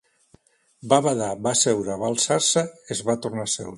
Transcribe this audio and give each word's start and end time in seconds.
Va 0.93 0.97
badar, 1.07 1.27
va 1.47 1.53
seure, 1.59 1.99
va 2.05 2.09
alçar-se, 2.15 2.65
es 2.97 3.05
va 3.11 3.17
tornar 3.27 3.45
a 3.47 3.53
seure 3.59 3.69